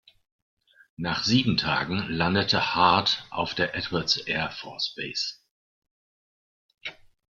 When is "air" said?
4.17-4.49